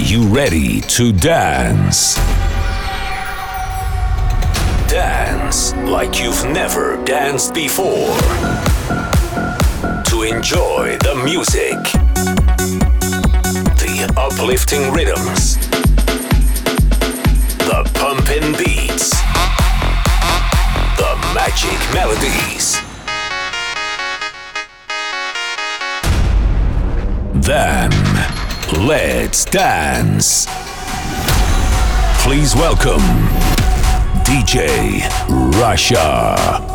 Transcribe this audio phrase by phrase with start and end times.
[0.00, 2.14] you ready to dance?
[4.88, 8.16] Dance like you've never danced before.
[10.04, 11.76] To enjoy the music,
[13.76, 15.56] the uplifting rhythms,
[17.58, 19.10] the pumping beats,
[20.96, 22.78] the magic melodies.
[27.34, 27.90] Then,
[28.72, 30.46] let's dance.
[32.22, 33.00] Please welcome
[34.24, 35.00] DJ
[35.60, 36.67] Russia.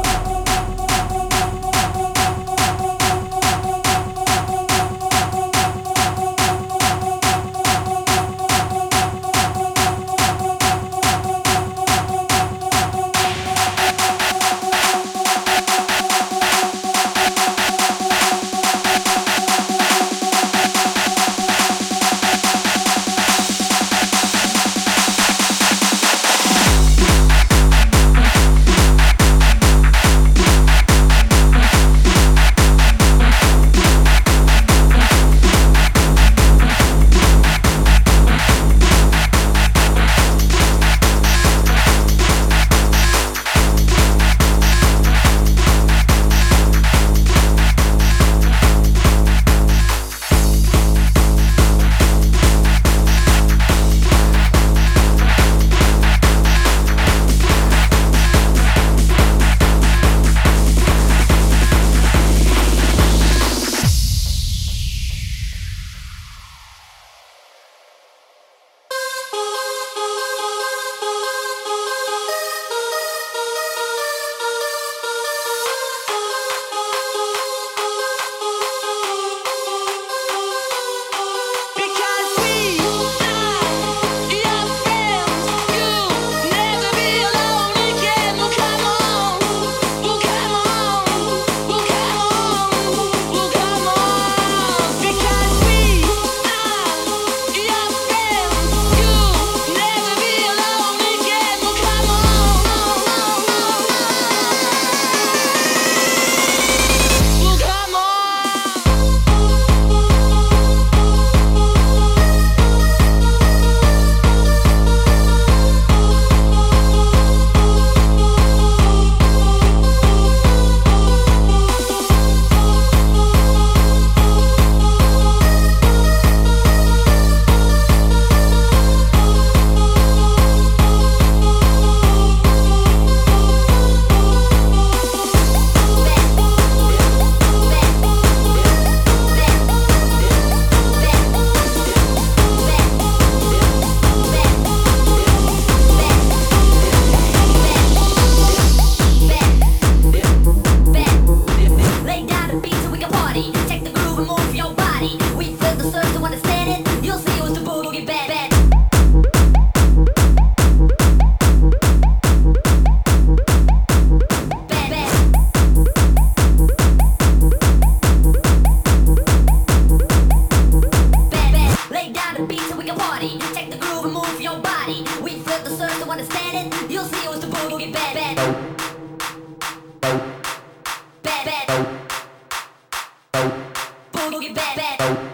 [184.53, 185.32] bad, bad.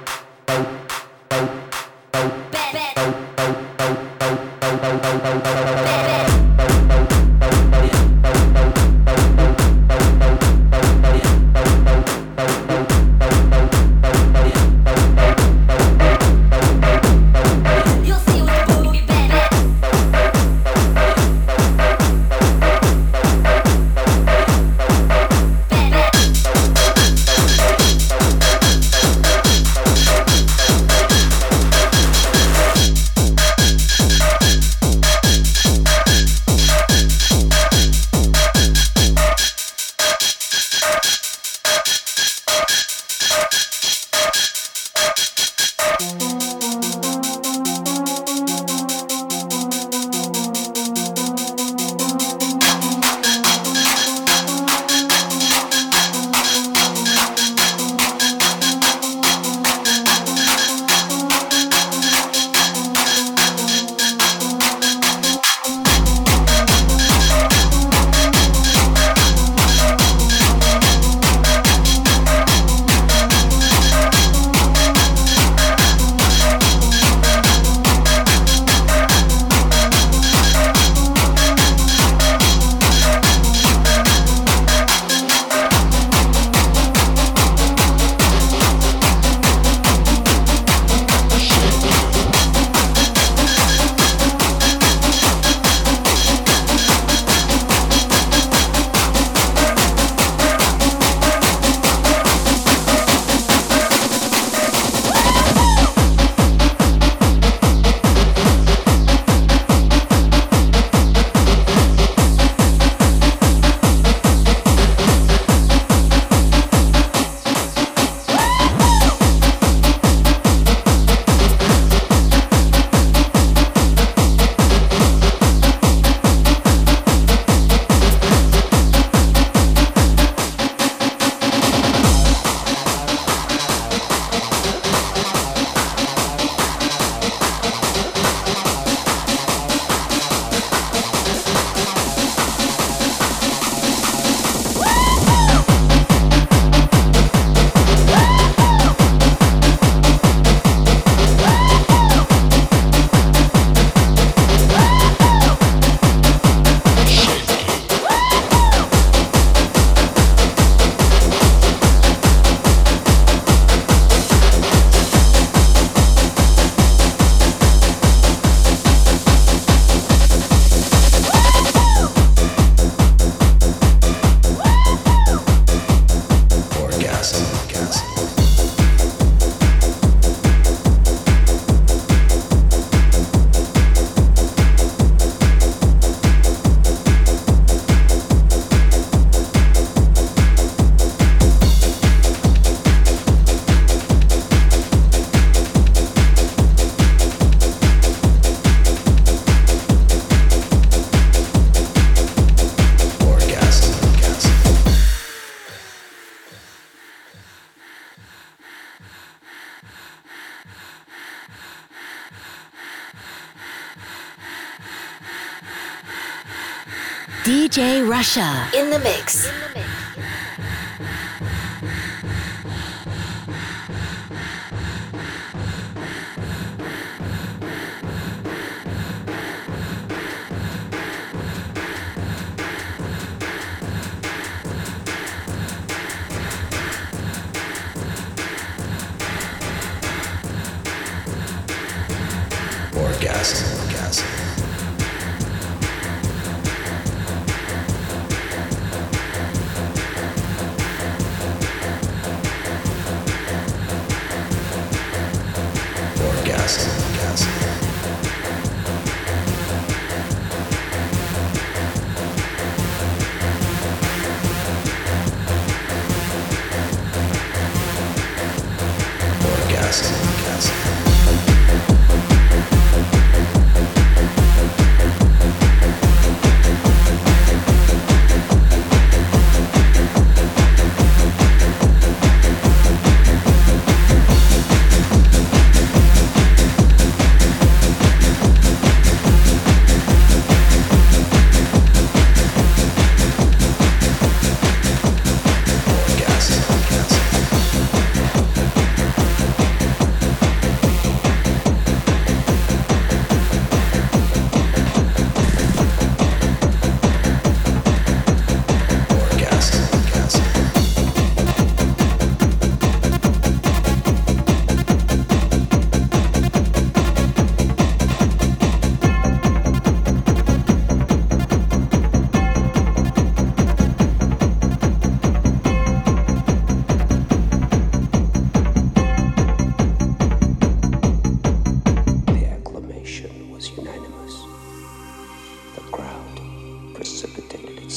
[218.37, 219.28] In the mix.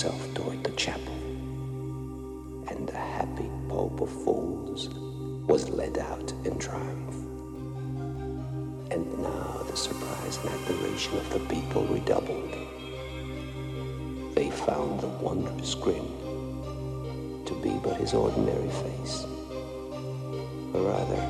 [0.02, 1.14] himself toward the chapel,
[2.68, 4.88] and the happy Pope of Fools
[5.46, 7.14] was led out in triumph.
[8.90, 12.52] And now the surprise and admiration of the people redoubled.
[14.34, 16.08] They found the wondrous grin
[17.46, 19.24] to be but his ordinary face,
[20.74, 21.22] or rather,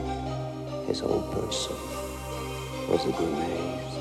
[0.86, 1.76] his whole person
[2.88, 3.91] was a grimace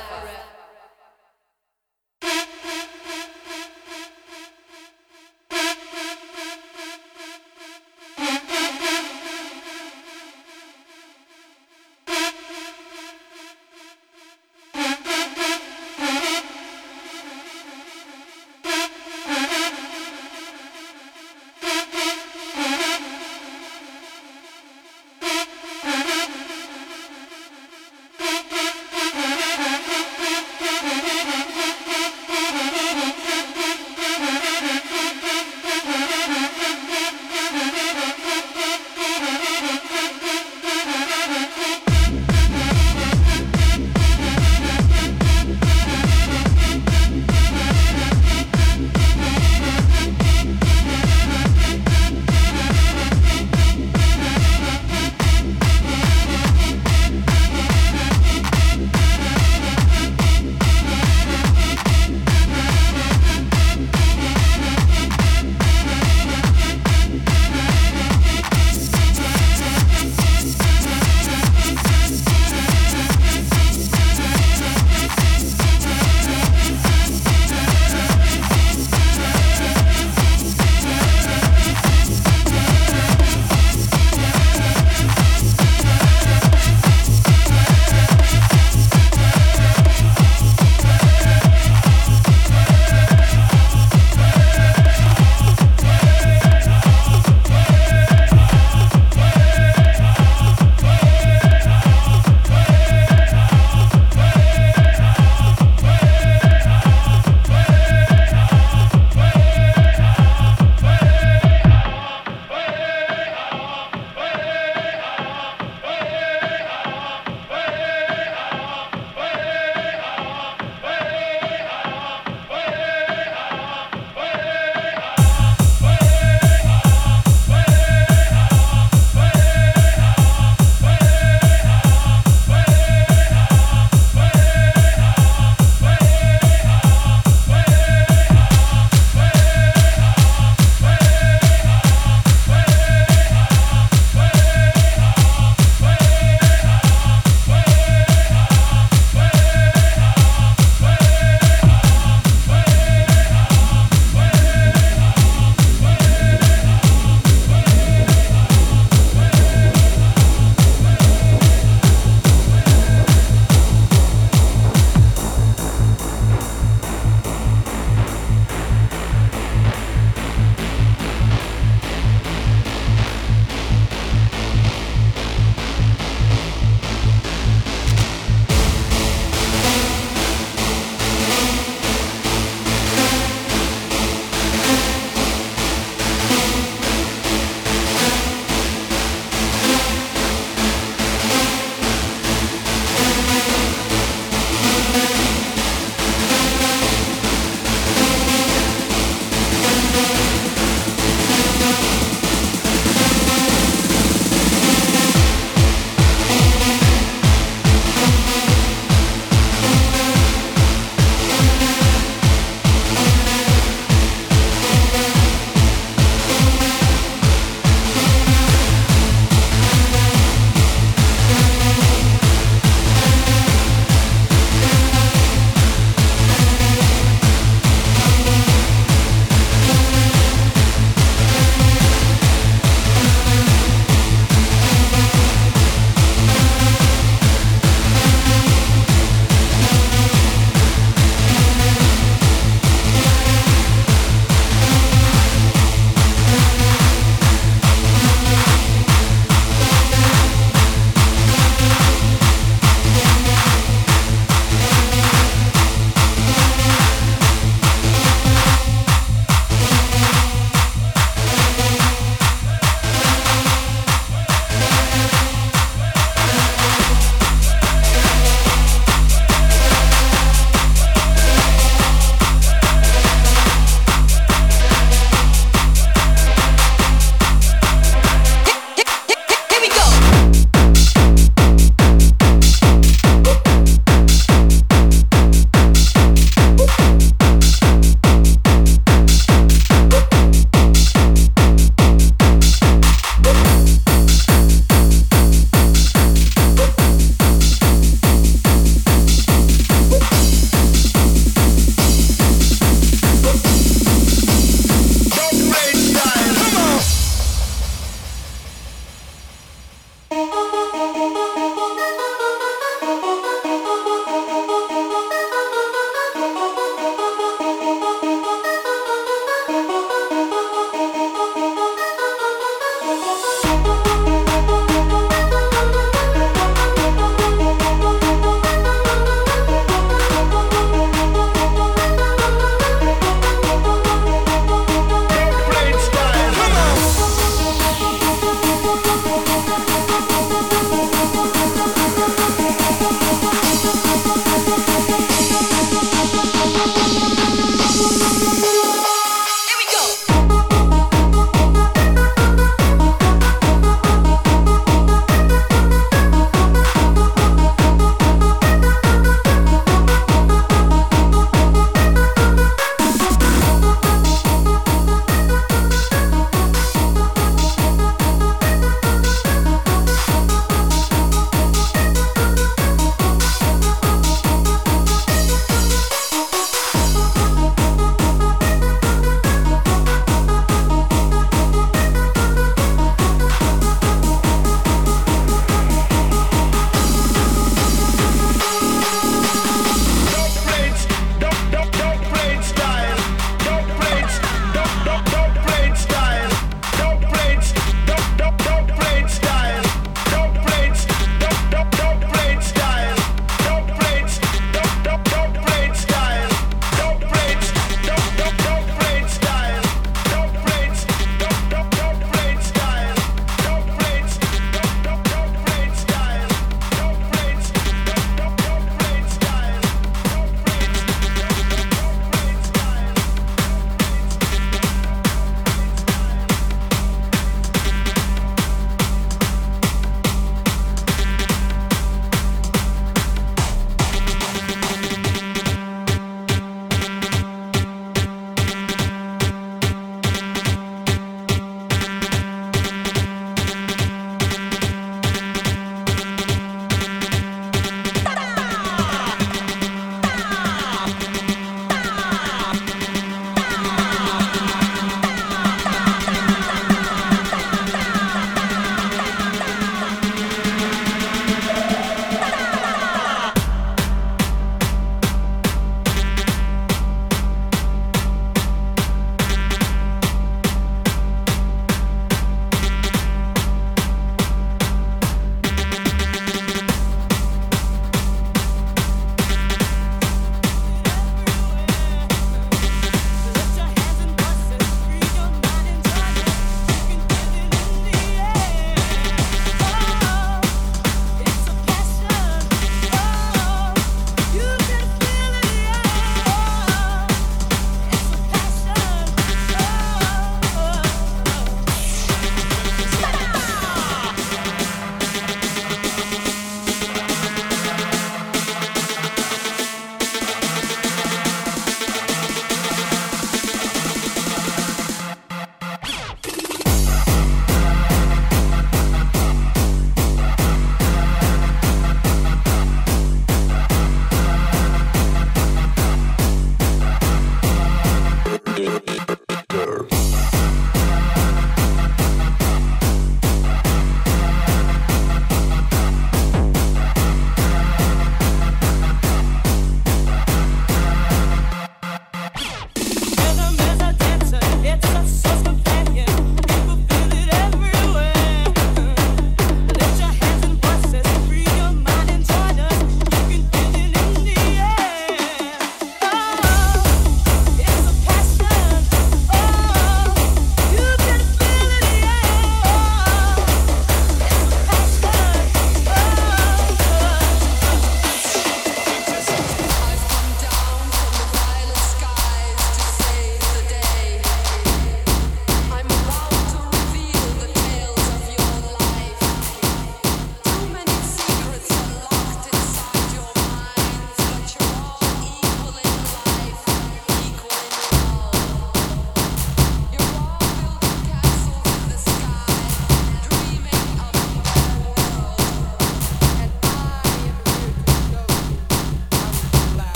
[0.00, 0.57] forever.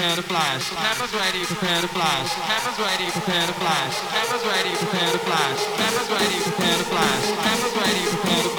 [0.00, 0.70] Prepare to flash.
[0.70, 2.32] Cameras ready, prepare to flash.
[2.48, 3.94] Cameras ready, prepare to flash.
[4.08, 5.60] Cameras ready, prepare to flash.
[5.76, 7.24] Cameras ready, prepare to flash.
[7.44, 8.49] Cameras ready, prepare to flash.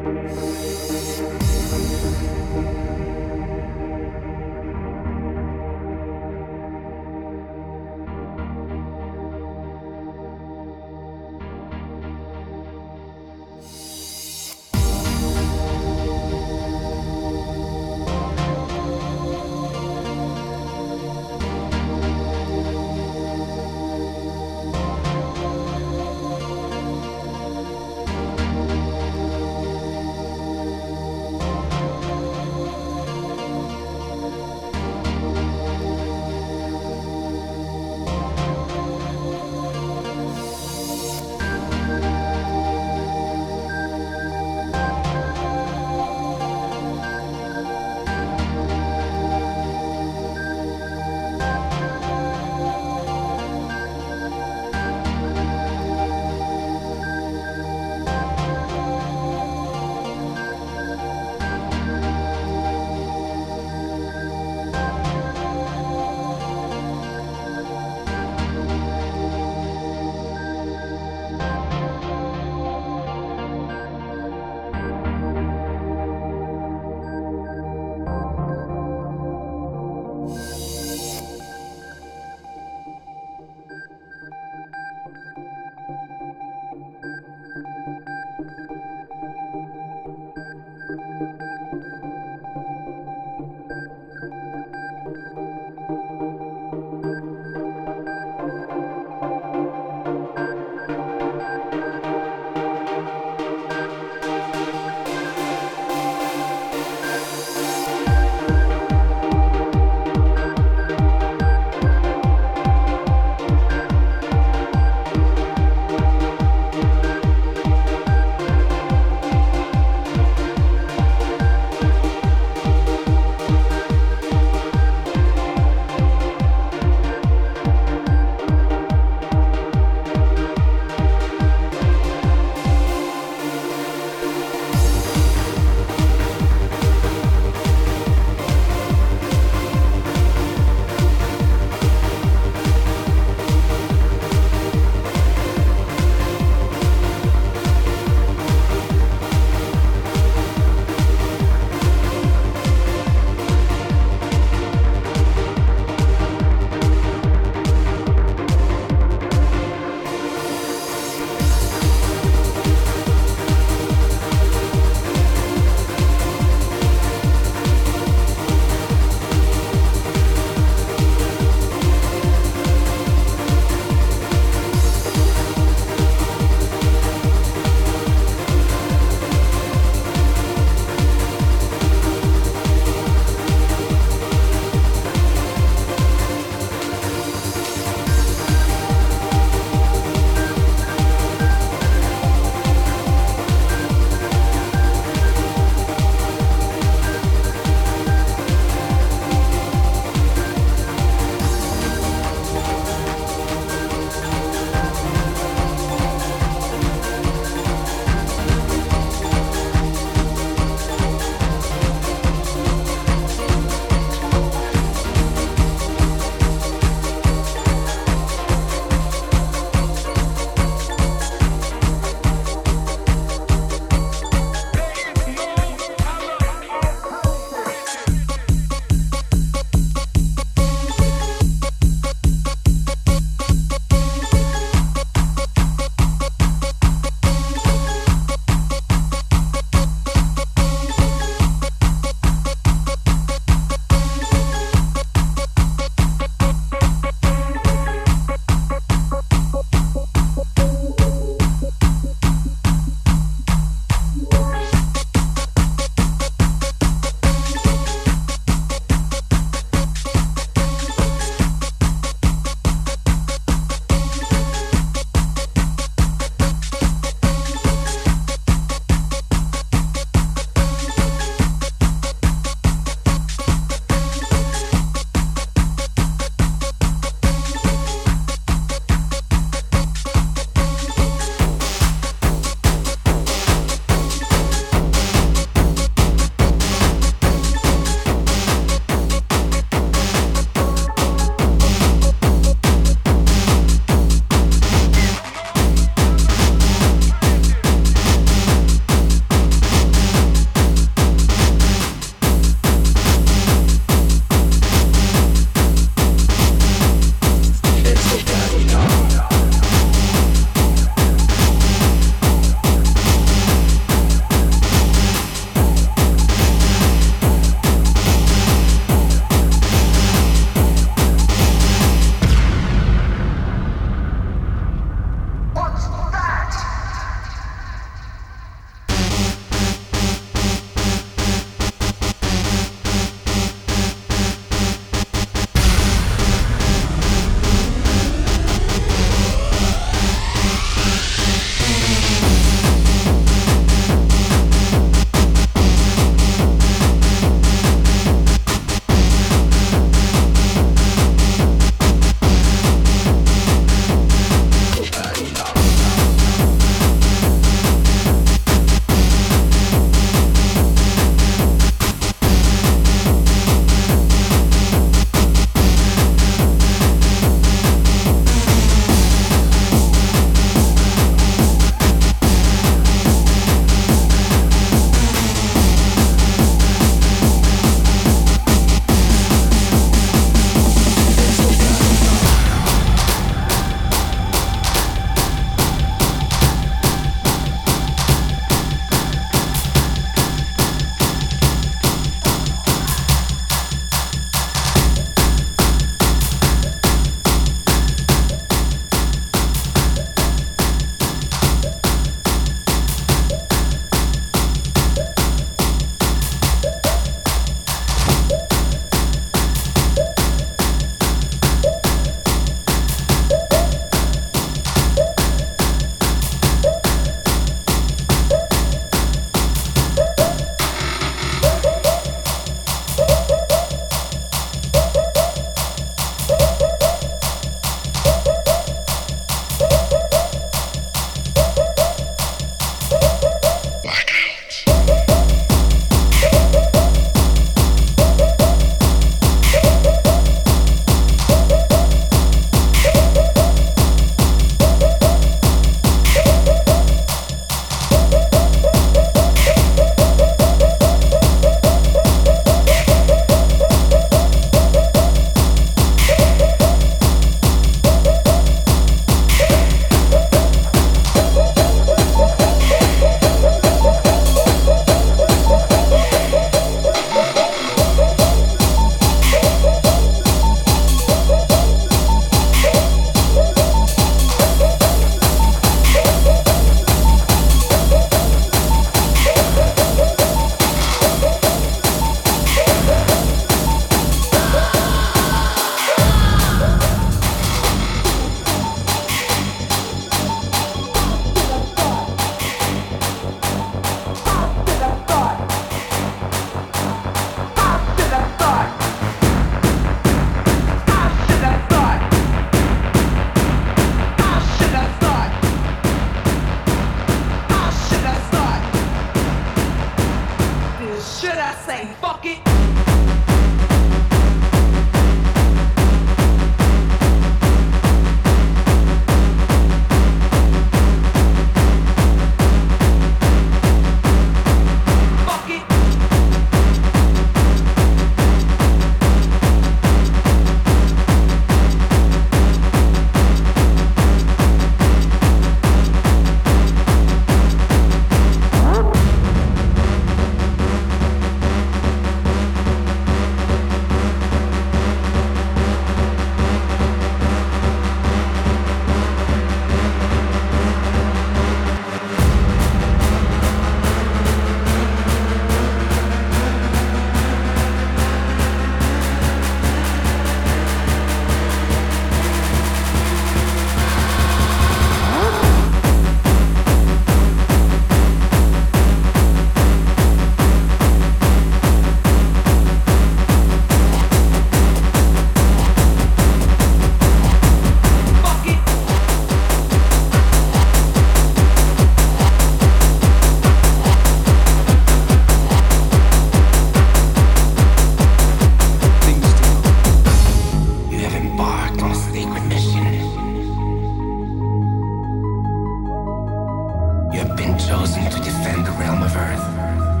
[597.67, 600.00] Chosen to defend the realm of Earth.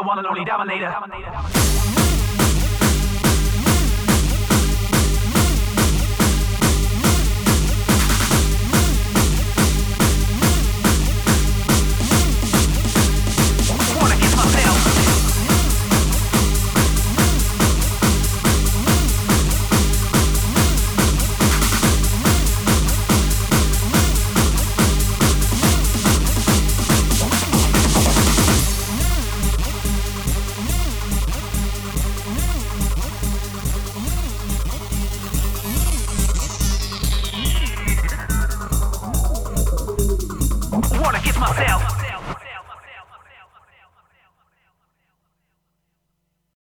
[0.00, 0.94] The one and only dominator.